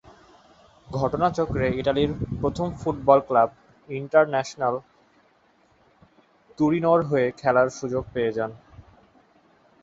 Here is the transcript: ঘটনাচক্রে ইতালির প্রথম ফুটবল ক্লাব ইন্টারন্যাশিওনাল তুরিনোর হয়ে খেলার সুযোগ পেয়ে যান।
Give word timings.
ঘটনাচক্রে 0.87 1.67
ইতালির 1.79 2.11
প্রথম 2.41 2.67
ফুটবল 2.75 3.19
ক্লাব 3.27 3.49
ইন্টারন্যাশিওনাল 3.89 4.75
তুরিনোর 6.57 6.99
হয়ে 7.03 7.27
খেলার 7.31 7.67
সুযোগ 7.69 8.03
পেয়ে 8.13 8.35
যান। 8.37 8.51